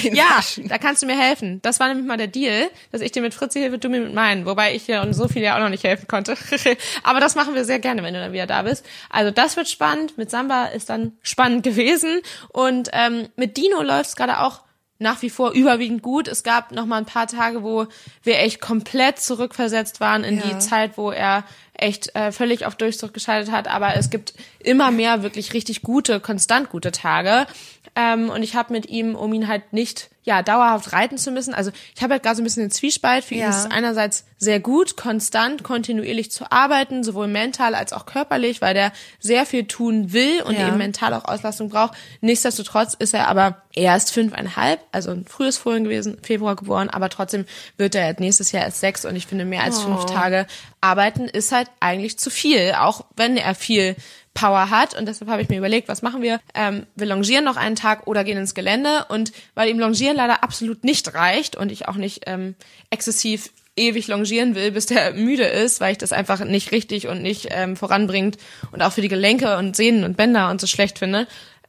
[0.02, 1.60] Ja, da kannst du mir helfen.
[1.62, 4.14] Das war nämlich mal der Deal, dass ich dir mit Fritzi helfe, du mir mit
[4.14, 4.44] meinen.
[4.46, 6.36] Wobei ich dir und so viel ja auch noch nicht helfen konnte.
[7.02, 8.84] Aber das machen wir sehr gerne, wenn du dann wieder da bist.
[9.10, 10.16] Also das wird spannend.
[10.18, 12.20] Mit Samba ist dann spannend gewesen.
[12.50, 14.60] Und ähm, mit Dino läuft's gerade auch
[14.98, 16.28] nach wie vor überwiegend gut.
[16.28, 17.86] Es gab noch mal ein paar Tage, wo
[18.22, 20.42] wir echt komplett zurückversetzt waren in Ja.
[20.46, 21.44] die Zeit, wo er
[21.76, 23.68] echt äh, völlig auf Durchzug geschaltet hat.
[23.68, 27.46] Aber es gibt immer mehr wirklich richtig gute, konstant gute Tage.
[27.96, 31.52] Ähm, und ich habe mit ihm, um ihn halt nicht ja dauerhaft reiten zu müssen.
[31.52, 33.24] Also ich habe halt gerade so ein bisschen den Zwiespalt.
[33.24, 33.50] Für ihn Ja.
[33.50, 38.72] ist es einerseits sehr gut, konstant, kontinuierlich zu arbeiten, sowohl mental als auch körperlich, weil
[38.72, 40.68] der sehr viel tun will und Ja.
[40.68, 41.92] eben mental auch Auslastung braucht.
[42.22, 47.44] Nichtsdestotrotz ist er aber erst fünfeinhalb, also ein frühes Fohlen gewesen, Februar geboren, aber trotzdem
[47.76, 49.90] wird er jetzt nächstes Jahr erst sechs und ich finde mehr als Oh.
[49.90, 50.46] fünf Tage
[50.84, 53.96] arbeiten ist halt eigentlich zu viel, auch wenn er viel
[54.34, 56.40] Power hat und deshalb habe ich mir überlegt, was machen wir?
[56.54, 60.42] Ähm, wir longieren noch einen Tag oder gehen ins Gelände und weil ihm Longieren leider
[60.42, 62.54] absolut nicht reicht und ich auch nicht ähm,
[62.90, 67.22] exzessiv ewig longieren will, bis der müde ist, weil ich das einfach nicht richtig und
[67.22, 68.36] nicht ähm, voranbringt
[68.72, 71.26] und auch für die Gelenke und Sehnen und Bänder und so schlecht finde,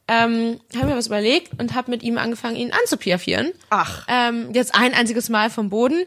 [0.08, 3.52] ähm, habe mir was überlegt und habe mit ihm angefangen, ihn anzupiafieren.
[3.70, 4.06] Ach.
[4.08, 6.04] Ähm, jetzt ein einziges Mal vom Boden.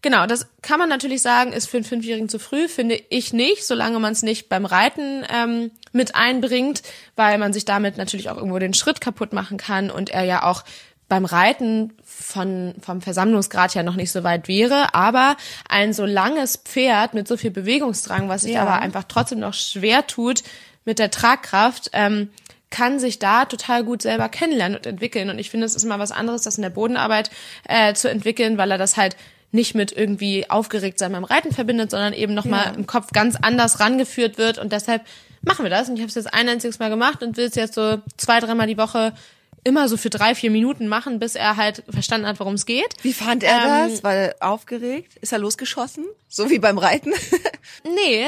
[0.00, 3.66] Genau, das kann man natürlich sagen, ist für einen Fünfjährigen zu früh, finde ich nicht,
[3.66, 6.82] solange man es nicht beim Reiten ähm, mit einbringt,
[7.16, 10.44] weil man sich damit natürlich auch irgendwo den Schritt kaputt machen kann und er ja
[10.44, 10.62] auch
[11.08, 15.36] beim Reiten von, vom Versammlungsgrad ja noch nicht so weit wäre, aber
[15.68, 18.62] ein so langes Pferd mit so viel Bewegungsdrang, was sich Ja.
[18.62, 20.42] aber einfach trotzdem noch schwer tut
[20.84, 22.30] mit der Tragkraft, ähm,
[22.70, 25.30] kann sich da total gut selber kennenlernen und entwickeln.
[25.30, 27.30] Und ich finde, es ist mal was anderes, das in der Bodenarbeit
[27.66, 29.16] äh, zu entwickeln, weil er das halt
[29.50, 32.72] nicht mit irgendwie aufgeregt sein beim Reiten verbindet, sondern eben nochmal Ja.
[32.72, 34.58] im Kopf ganz anders rangeführt wird.
[34.58, 35.02] Und deshalb
[35.42, 35.88] machen wir das.
[35.88, 38.40] Und ich habe es jetzt ein einziges Mal gemacht und will es jetzt so zwei,
[38.40, 39.14] dreimal die Woche
[39.64, 42.88] immer so für drei, vier Minuten machen, bis er halt verstanden hat, worum es geht.
[43.02, 44.04] Wie fand er Ähm, das?
[44.04, 45.16] War er aufgeregt?
[45.20, 46.04] Ist er losgeschossen?
[46.28, 47.12] So wie beim Reiten?
[47.84, 48.26] Nee,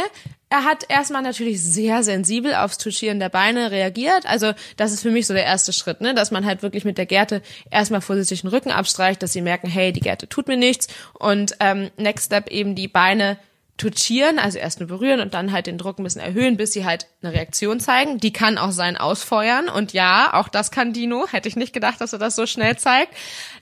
[0.51, 4.27] er hat erstmal natürlich sehr sensibel aufs Touchieren der Beine reagiert.
[4.27, 6.13] Also das ist für mich so der erste Schritt, ne?
[6.13, 9.69] dass man halt wirklich mit der Gerte erstmal vorsichtig den Rücken abstreicht, dass sie merken,
[9.69, 10.89] hey, die Gerte tut mir nichts.
[11.15, 13.39] Und ähm, next step eben die Beine
[13.81, 16.85] touchieren, also erst nur berühren und dann halt den Druck ein bisschen erhöhen, bis sie
[16.85, 18.19] halt eine Reaktion zeigen.
[18.19, 21.27] Die kann auch sein ausfeuern und ja, auch das kann Dino.
[21.27, 23.15] Hätte ich nicht gedacht, dass er das so schnell zeigt.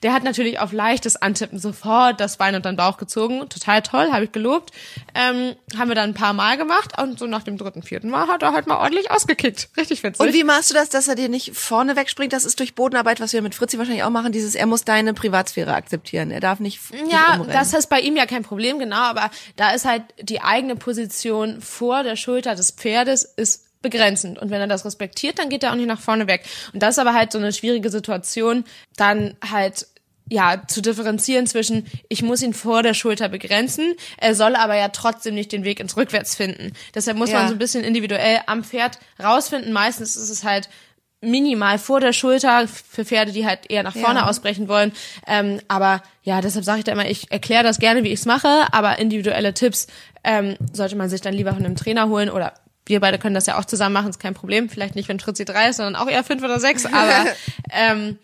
[0.03, 3.49] Der hat natürlich auf leichtes Antippen sofort das Bein und den Bauch gezogen.
[3.49, 4.73] Total toll, habe ich gelobt.
[5.15, 8.27] Ähm, haben wir dann ein paar Mal gemacht und so nach dem dritten, vierten Mal
[8.27, 9.71] hat er halt mal ordentlich ausgekickt.
[9.77, 10.21] Richtig witzig.
[10.21, 12.33] Und wie machst du das, dass er dir nicht vorne wegspringt?
[12.33, 14.33] Das ist durch Bodenarbeit, was wir mit Fritzi wahrscheinlich auch machen.
[14.33, 16.33] Dieses, er muss deine Privatsphäre akzeptieren.
[16.33, 16.81] Er darf nicht.
[17.09, 20.77] Ja, das ist bei ihm ja kein Problem, genau, aber da ist halt die eigene
[20.77, 24.39] Position vor der Schulter des Pferdes ist begrenzend.
[24.39, 26.45] Und wenn er das respektiert, dann geht er auch nicht nach vorne weg.
[26.73, 28.65] Und das ist aber halt so eine schwierige Situation,
[28.97, 29.87] dann halt
[30.31, 34.89] ja, zu differenzieren zwischen, ich muss ihn vor der Schulter begrenzen, er soll aber ja
[34.89, 36.73] trotzdem nicht den Weg ins Rückwärts finden.
[36.95, 37.39] Deshalb muss Ja.
[37.39, 39.73] man so ein bisschen individuell am Pferd rausfinden.
[39.73, 40.69] Meistens ist es halt
[41.21, 44.27] minimal vor der Schulter für Pferde, die halt eher nach vorne Ja.
[44.29, 44.93] ausbrechen wollen.
[45.27, 48.27] Ähm, aber ja, deshalb sage ich da immer, ich erkläre das gerne, wie ich es
[48.27, 49.89] mache, aber individuelle Tipps
[50.25, 52.55] ähm, sollte man sich dann lieber von einem Trainer holen oder
[52.87, 54.69] wir beide können das ja auch zusammen machen, ist kein Problem.
[54.71, 57.27] Vielleicht nicht, wenn Fritzi drei ist, sondern auch eher fünf oder sechs, aber
[57.73, 58.19] ähm,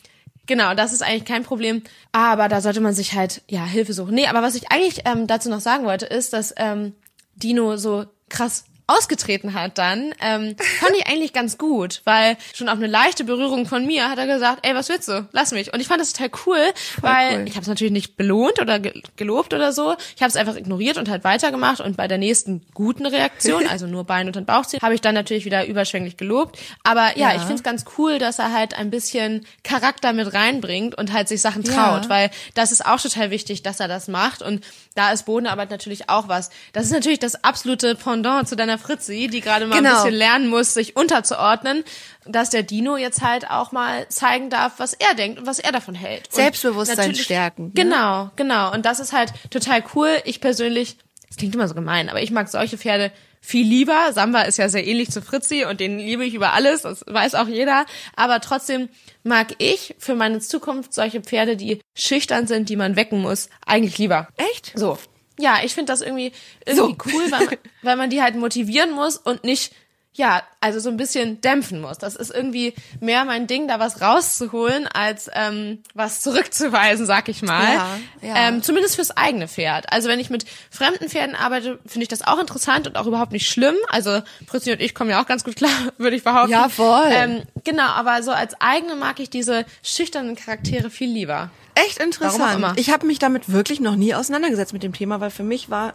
[0.46, 1.82] Genau, das ist eigentlich kein Problem.
[2.12, 4.14] Aber da sollte man sich halt, ja, Hilfe suchen.
[4.14, 6.92] Nee, aber was ich eigentlich ähm, dazu noch sagen wollte, ist, dass ähm,
[7.34, 12.76] Dino so krass ausgetreten hat dann, ähm, fand ich eigentlich ganz gut, weil schon auf
[12.76, 15.26] eine leichte Berührung von mir hat er gesagt, ey, was willst du?
[15.32, 15.72] Lass mich.
[15.72, 16.58] Und ich fand das total cool,
[17.00, 17.44] weil cool.
[17.48, 19.94] ich habe es natürlich nicht belohnt oder ge gelobt oder so.
[20.16, 23.86] Ich habe es einfach ignoriert und halt weitergemacht und bei der nächsten guten Reaktion, also
[23.86, 26.58] nur Bein und den Bauch ziehen, habe ich dann natürlich wieder überschwänglich gelobt.
[26.82, 27.36] Aber ja, Ja.
[27.36, 31.28] ich finde es ganz cool, dass er halt ein bisschen Charakter mit reinbringt und halt
[31.28, 32.08] sich Sachen traut, Ja.
[32.10, 34.62] weil das ist auch total wichtig, dass er das macht und
[34.94, 36.50] da ist Bodenarbeit natürlich auch was.
[36.72, 39.96] Das ist natürlich das absolute Pendant zu deiner Fritzi, die gerade mal ein Genau.
[40.02, 41.84] bisschen lernen muss, sich unterzuordnen,
[42.26, 45.72] dass der Dino jetzt halt auch mal zeigen darf, was er denkt und was er
[45.72, 46.32] davon hält.
[46.32, 47.72] Selbstbewusstsein stärken, ne?
[47.74, 48.72] Genau, genau.
[48.72, 50.08] Und das ist halt total cool.
[50.24, 50.96] Ich persönlich,
[51.28, 54.10] das klingt immer so gemein, aber ich mag solche Pferde viel lieber.
[54.14, 57.34] Samba ist ja sehr ähnlich zu Fritzi und den liebe ich über alles, das weiß
[57.34, 57.84] auch jeder.
[58.16, 58.88] Aber trotzdem
[59.22, 63.98] mag ich für meine Zukunft solche Pferde, die schüchtern sind, die man wecken muss, eigentlich
[63.98, 64.28] lieber.
[64.38, 64.72] Echt?
[64.74, 64.96] So.
[65.38, 66.32] Ja, ich finde das irgendwie,
[66.64, 69.74] irgendwie cool, weil man, weil man die halt motivieren muss und nicht,
[70.16, 71.98] ja, also so ein bisschen dämpfen muss.
[71.98, 77.42] Das ist irgendwie mehr mein Ding, da was rauszuholen, als ähm, was zurückzuweisen, sag ich
[77.42, 77.74] mal.
[77.74, 78.34] Ja, ja.
[78.36, 79.92] Ähm, zumindest fürs eigene Pferd.
[79.92, 83.32] Also wenn ich mit fremden Pferden arbeite, finde ich das auch interessant und auch überhaupt
[83.32, 83.74] nicht schlimm.
[83.88, 86.52] Also Fritzi und ich kommen ja auch ganz gut klar, würde ich behaupten.
[86.52, 87.10] Ja, voll.
[87.10, 91.50] Ähm, genau, aber so als eigene mag ich diese schüchternen Charaktere viel lieber.
[91.74, 92.78] Echt interessant.
[92.78, 95.94] Ich habe mich damit wirklich noch nie auseinandergesetzt mit dem Thema, weil für mich war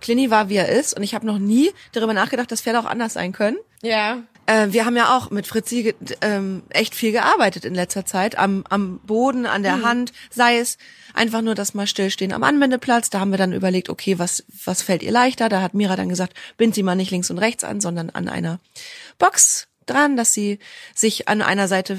[0.00, 2.84] Clini war wie er ist und ich habe noch nie darüber nachgedacht, dass Pferde auch
[2.84, 3.58] anders sein können.
[3.82, 4.22] Ja.
[4.46, 8.64] Äh, wir haben ja auch mit Fritzi ähm, echt viel gearbeitet in letzter Zeit am,
[8.70, 10.78] am Boden, an der Hand, sei es
[11.14, 13.10] einfach nur das mal stillstehen am Anwendeplatz.
[13.10, 15.48] Da haben wir dann überlegt, okay, was was fällt ihr leichter?
[15.48, 18.28] Da hat Mira dann gesagt, bind sie mal nicht links und rechts an, sondern an
[18.28, 18.58] einer
[19.18, 20.58] Box dran, dass sie
[20.94, 21.98] sich an einer Seite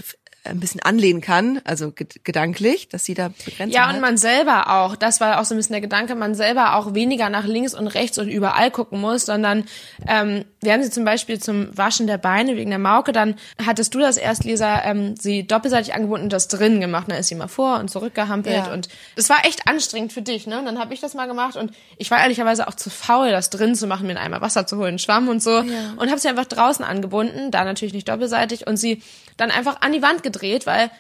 [0.50, 4.70] ein bisschen anlehnen kann, also ged- gedanklich, dass sie da begrenzt Ja, und man selber
[4.82, 7.74] auch, das war auch so ein bisschen der Gedanke, man selber auch weniger nach links
[7.74, 9.66] und rechts und überall gucken muss, sondern
[10.08, 13.36] ähm, wir haben sie zum Beispiel zum Waschen der Beine wegen der Mauke, dann
[13.66, 17.06] hattest du das erst, Lisa, ähm, sie doppelseitig angebunden und das drin gemacht.
[17.10, 18.74] Dann ist sie mal vor und zurückgehampelt Ja.
[18.74, 20.60] und das war echt anstrengend für dich, ne?
[20.60, 23.50] Und dann habe ich das mal gemacht und ich war ehrlicherweise auch zu faul, das
[23.50, 26.28] drin zu machen, mir einen Eimer Wasser zu holen, Schwamm und so und habe sie
[26.28, 29.02] einfach draußen angebunden, da natürlich nicht doppelseitig und sie
[29.38, 30.92] dann einfach an die Wand gedreht, weil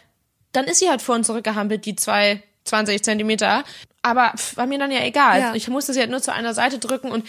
[0.51, 3.63] dann ist sie halt vor und zurück gehampelt, die zwei 20 Zentimeter.
[4.01, 5.39] Aber pff, war mir dann ja egal.
[5.39, 5.55] Ja.
[5.55, 7.27] Ich musste sie halt nur zu einer Seite drücken und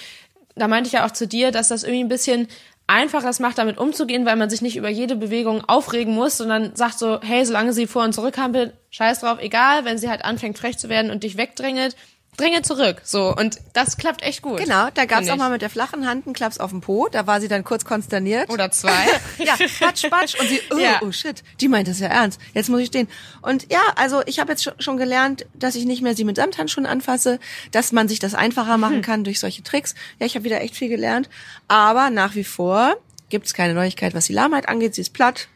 [0.54, 2.48] da meinte ich ja auch zu dir, dass das irgendwie ein bisschen
[2.86, 6.74] einfacher es macht, damit umzugehen, weil man sich nicht über jede Bewegung aufregen muss, sondern
[6.74, 10.24] sagt so, hey, solange sie vor und zurück hampelt, scheiß drauf, egal, wenn sie halt
[10.24, 11.94] anfängt frech zu werden und dich wegdrängelt,
[12.40, 13.00] dränge zurück.
[13.04, 14.58] So, und das klappt echt gut.
[14.58, 15.38] Genau, da gab's auch ich.
[15.38, 17.08] mal mit der flachen Hand einen Klaps auf den Po.
[17.10, 18.50] Da war sie dann kurz konsterniert.
[18.50, 19.06] Oder zwei.
[19.38, 20.34] ja, patsch, patsch.
[20.40, 21.00] Und sie, oh, Ja.
[21.02, 22.40] oh shit, die meint es ja ernst.
[22.54, 23.08] Jetzt muss ich stehen.
[23.42, 26.36] Und ja, also ich habe jetzt schon- schon gelernt, dass ich nicht mehr sie mit
[26.36, 27.38] Samthandschuhen anfasse,
[27.70, 29.02] dass man sich das einfacher machen Hm.
[29.02, 29.94] kann durch solche Tricks.
[30.18, 31.28] Ja, ich habe wieder echt viel gelernt.
[31.68, 32.96] Aber nach wie vor
[33.28, 34.94] gibt's keine Neuigkeit, was die Lahmheit angeht.
[34.94, 35.48] Sie ist platt.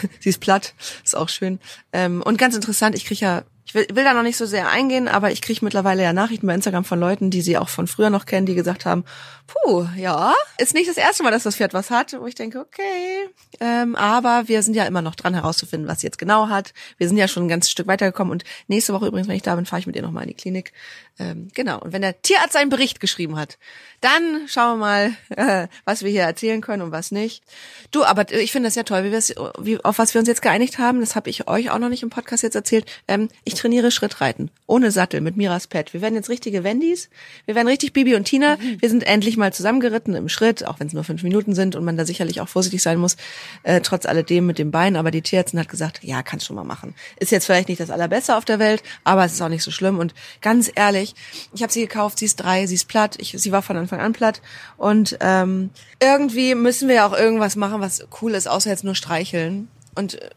[0.20, 1.58] sie ist platt, ist auch schön.
[1.92, 3.42] Ähm, und ganz interessant, ich krieg ja,
[3.72, 6.46] ich will, will da noch nicht so sehr eingehen, aber ich krieg mittlerweile ja Nachrichten
[6.46, 9.04] bei Instagram von Leuten, die sie auch von früher noch kennen, die gesagt haben,
[9.46, 12.60] puh, ja, ist nicht das erste Mal, dass das Pferd was hat, wo ich denke,
[12.60, 13.30] okay,
[13.60, 16.74] ähm, aber wir sind ja immer noch dran herauszufinden, was sie jetzt genau hat.
[16.98, 19.54] Wir sind ja schon ein ganzes Stück weitergekommen und nächste Woche übrigens, wenn ich da
[19.54, 20.72] bin, fahre ich mit ihr nochmal in die Klinik.
[21.18, 23.58] Ähm, genau, und wenn der Tierarzt seinen Bericht geschrieben hat,
[24.00, 27.42] dann schauen wir mal, äh, was wir hier erzählen können und was nicht.
[27.90, 29.22] Du, aber ich finde das ja toll, wie wir
[29.58, 31.00] wie, auf was wir uns jetzt geeinigt haben.
[31.00, 32.86] Das habe ich euch auch noch nicht im Podcast jetzt erzählt.
[33.08, 34.50] Ähm, ich trainiere Schrittreiten.
[34.66, 35.94] Ohne Sattel, mit Miras Pet.
[35.94, 37.08] Wir werden jetzt richtige Wendys.
[37.46, 38.58] Wir werden richtig Bibi und Tina.
[38.80, 41.84] Wir sind endlich mal zusammengeritten im Schritt, auch wenn es nur fünf Minuten sind und
[41.84, 43.16] man da sicherlich auch vorsichtig sein muss,
[43.62, 44.96] äh, trotz alledem mit dem Bein.
[44.96, 46.94] Aber die Tierärztin hat gesagt, ja, kannst schon mal machen.
[47.16, 49.70] Ist jetzt vielleicht nicht das allerbeste auf der Welt, aber es ist auch nicht so
[49.70, 49.98] schlimm.
[49.98, 51.14] Und ganz ehrlich,
[51.54, 53.16] ich habe sie gekauft, sie ist drei, sie ist platt.
[53.18, 54.42] Ich, sie war von Anfang an platt.
[54.76, 55.70] Und ähm,
[56.02, 59.68] irgendwie müssen wir ja auch irgendwas machen, was cool ist, außer jetzt nur streicheln.
[59.94, 60.30] Und äh,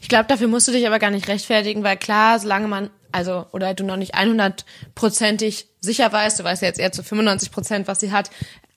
[0.00, 3.46] Ich glaube, dafür musst du dich aber gar nicht rechtfertigen, weil klar, solange man, also,
[3.52, 8.00] oder du noch nicht 100%ig sicher weißt, du weißt ja jetzt eher zu 95%, was
[8.00, 8.30] sie hat,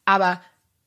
[0.06, 0.42] aber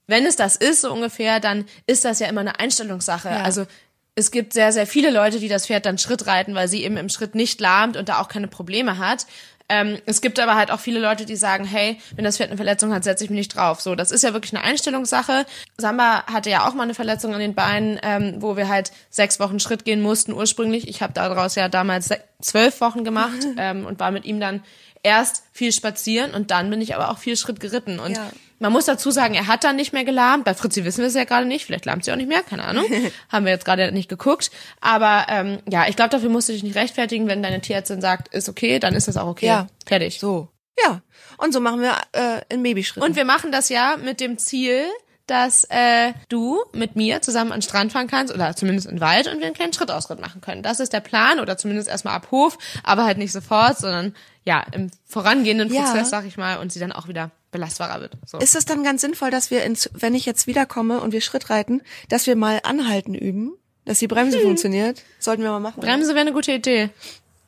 [0.07, 3.29] wenn es das ist, so ungefähr, dann ist das ja immer eine Einstellungssache.
[3.29, 3.43] Ja.
[3.43, 3.67] Also,
[4.15, 6.99] es gibt sehr, sehr viele Leute, die das Pferd dann Schritt reiten, weil sie eben
[6.99, 9.27] im Schritt nicht lahmt und da auch keine Probleme hat.
[9.73, 12.59] Ähm, es gibt aber halt auch viele Leute, die sagen, hey, wenn das Pferd eine
[12.59, 13.81] Verletzung hat, setze ich mich nicht drauf.
[13.81, 15.47] So, das ist ja wirklich eine Einstellungssache.
[15.79, 19.41] Samba hatte ja auch mal eine Verletzung an den Beinen, ähm, wo wir halt sechs
[19.41, 20.89] Wochen Schritt gehen mussten ursprünglich.
[20.89, 22.11] Ich habe daraus ja damals
[22.43, 24.63] zwölf Wochen gemacht ähm, und war mit ihm dann
[25.03, 27.99] erst viel spazieren und dann bin ich aber auch viel Schritt geritten.
[27.99, 28.31] Und Ja.
[28.63, 30.45] Man muss dazu sagen, er hat dann nicht mehr gelahmt.
[30.45, 31.67] Bei Fritzi wissen wir es ja gerade nicht.
[31.67, 32.85] Vielleicht lahmt sie auch nicht mehr, keine Ahnung.
[33.29, 34.53] Haben wir jetzt gerade nicht geguckt.
[34.81, 37.27] Aber ähm, ja, ich glaube, dafür musst du dich nicht rechtfertigen.
[37.27, 39.47] Wenn deine Tierärztin sagt, ist okay, dann ist das auch okay.
[39.47, 39.67] Ja.
[39.85, 40.21] Fertig.
[40.21, 40.49] so.
[40.83, 41.03] Ja.
[41.39, 43.03] Und so machen wir äh, in Babyschritten.
[43.03, 44.85] Und wir machen das ja mit dem Ziel,
[45.27, 49.01] dass äh, du mit mir zusammen an den Strand fahren kannst oder zumindest in den
[49.01, 50.63] Wald und wir einen kleinen Schrittausritt machen können.
[50.63, 54.65] Das ist der Plan oder zumindest erstmal ab Hof, aber halt nicht sofort, sondern ja,
[54.71, 55.83] im vorangehenden Ja.
[55.83, 58.17] Prozess, sag ich mal, und sie dann auch wieder belastbarer wird.
[58.27, 58.39] So.
[58.39, 61.51] ist es dann ganz sinnvoll, dass wir, ins, wenn ich jetzt wiederkomme und wir Schritt
[61.51, 63.53] reiten, dass wir mal anhalten üben,
[63.85, 65.03] dass die Bremse funktioniert?
[65.21, 65.81] Sollten wir mal machen.
[65.81, 66.91] Bremse wäre eine gute Idee.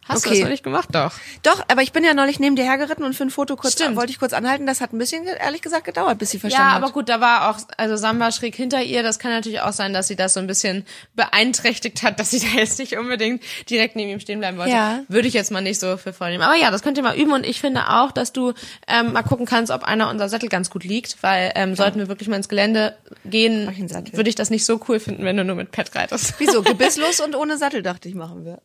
[0.07, 0.39] Hast du Okay.
[0.39, 0.89] das noch nicht gemacht?
[0.93, 1.13] Doch.
[1.43, 3.97] Doch, aber ich bin ja neulich neben dir hergeritten und für ein Foto kurz Stimmt.
[3.97, 4.67] wollte ich kurz anhalten.
[4.67, 6.83] Das hat ein bisschen, ehrlich gesagt, gedauert, bis sie verstanden Ja, hat.
[6.83, 9.03] aber gut, da war auch, also Samba schräg hinter ihr.
[9.03, 12.41] Das kann natürlich auch sein, dass sie das so ein bisschen beeinträchtigt hat, dass sie
[12.41, 14.73] da jetzt nicht unbedingt direkt neben ihm stehen bleiben wollte.
[14.73, 15.01] Ja.
[15.09, 16.43] Würde ich jetzt mal nicht so für voll nehmen.
[16.43, 18.53] Aber ja, das könnt ihr mal üben und ich finde auch, dass du
[18.87, 22.09] ähm, mal gucken kannst, ob einer unserer Sättel ganz gut liegt, weil ähm, sollten wir
[22.09, 23.69] wirklich mal ins Gelände gehen,
[24.13, 26.35] würde ich das nicht so cool finden, wenn du nur mit Pet reitest.
[26.39, 26.63] Wieso?
[26.75, 28.61] Gebisslos und ohne Sattel, dachte ich, machen wir.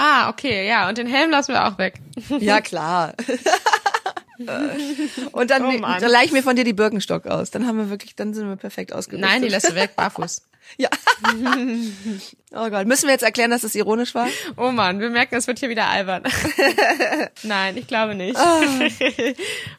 [0.00, 0.88] Ah, okay, ja.
[0.88, 1.94] Und den Helm lassen wir auch weg.
[2.40, 3.14] Ja, klar.
[5.32, 6.00] und dann, Oh Mann.
[6.00, 7.50] dann leih ich mir von dir die Birkenstock aus.
[7.50, 9.28] Dann haben wir wirklich, dann sind wir perfekt ausgerüstet.
[9.28, 10.42] Nein, die lässt du weg, barfuß.
[10.78, 10.88] Ja.
[12.54, 12.86] oh Gott.
[12.86, 14.28] Müssen wir jetzt erklären, dass es ironisch war?
[14.56, 16.22] Oh Mann, wir merken, es wird hier wieder albern.
[17.42, 18.38] Nein, ich glaube nicht.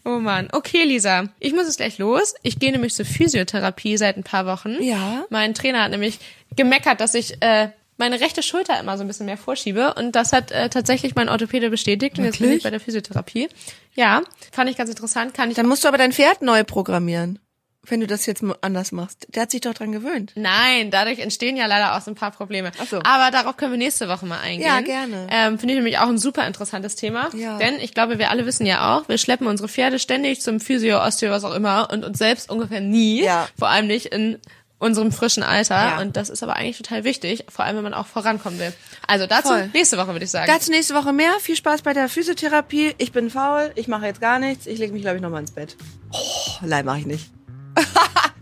[0.04, 0.50] oh Mann.
[0.52, 2.34] Okay, Lisa, ich muss jetzt gleich los.
[2.44, 4.84] Ich gehe nämlich zur Physiotherapie seit ein paar Wochen.
[4.84, 5.24] Ja.
[5.30, 6.20] Mein Trainer hat nämlich
[6.58, 7.70] gemeckert, dass ich äh,
[8.02, 11.30] meine rechte Schulter immer so ein bisschen mehr vorschiebe und das hat äh, tatsächlich mein
[11.30, 12.64] Orthopäde bestätigt und jetzt bin ich Wirklich?
[12.64, 13.48] bei der Physiotherapie.
[13.94, 15.36] Ja, fand ich ganz interessant.
[15.36, 17.40] Kann ich Dann musst du aber dein Pferd neu programmieren.
[17.88, 19.28] Wenn du das jetzt anders machst.
[19.34, 20.34] Der hat sich doch dran gewöhnt.
[20.36, 22.72] Nein, dadurch entstehen ja leider auch so ein paar Probleme.
[22.80, 23.00] Ach so.
[23.04, 24.68] Aber darauf können wir nächste Woche mal eingehen.
[24.68, 25.28] Ja, gerne.
[25.32, 27.30] Ähm, Finde ich nämlich auch ein super interessantes Thema.
[27.36, 27.58] Ja.
[27.58, 31.04] Denn ich glaube, wir alle wissen ja auch, wir schleppen unsere Pferde ständig zum Physio,
[31.04, 33.24] Osteo, was auch immer und uns selbst ungefähr nie.
[33.24, 33.48] Ja.
[33.58, 34.40] Vor allem nicht in
[34.82, 35.76] unserem frischen Alter.
[35.76, 36.02] Ja.
[36.02, 38.74] Und das ist aber eigentlich total wichtig, vor allem wenn man auch vorankommen will.
[39.08, 39.70] Also dazu Voll.
[39.74, 40.52] nächste Woche würde ich sagen.
[40.52, 41.32] Dazu nächste Woche mehr.
[41.40, 42.96] Viel Spaß bei der Physiotherapie.
[42.98, 43.72] Ich bin faul.
[43.76, 44.66] Ich mache jetzt gar nichts.
[44.66, 45.78] Ich lege mich, glaube ich, nochmal ins Bett.
[46.12, 47.30] Oh, Leih mache ich nicht.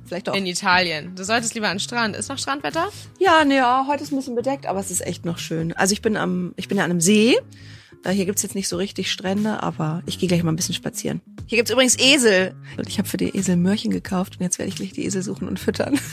[0.05, 0.33] Vielleicht doch.
[0.33, 1.13] in Italien.
[1.15, 2.15] Du solltest lieber an den Strand.
[2.15, 2.87] Ist noch Strandwetter?
[3.19, 5.73] Ja, ne, ja, heute ist ein bisschen bedeckt, aber es ist echt noch schön.
[5.73, 7.37] Also ich bin am, ich bin ja an einem See.
[8.05, 11.21] Hier gibt's jetzt nicht so richtig Strände, aber ich gehe gleich mal ein bisschen spazieren.
[11.47, 12.55] Hier gibt's übrigens Esel.
[12.77, 15.21] Und ich habe für die Esel Möhrchen gekauft und jetzt werde ich gleich die Esel
[15.21, 15.99] suchen und füttern.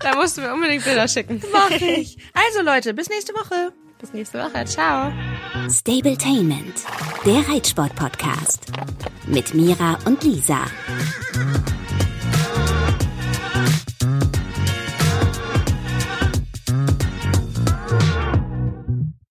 [0.00, 1.42] Da musst du mir unbedingt Bilder schicken.
[1.52, 2.16] Mach ich.
[2.32, 3.72] Also Leute, bis nächste Woche.
[3.98, 4.64] Bis nächste Woche.
[4.66, 5.12] Ciao.
[5.68, 6.84] Stabletainment,
[7.24, 8.66] der Reitsport-Podcast.
[9.26, 10.66] Mit Mira und Lisa.